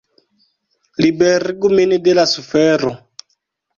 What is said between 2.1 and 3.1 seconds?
la sufero!